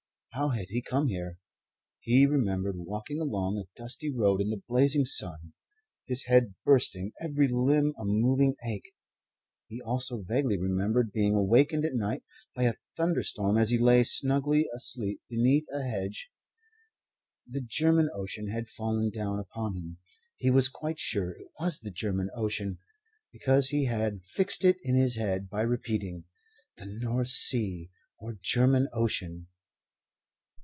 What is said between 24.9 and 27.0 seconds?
his head by repeating "the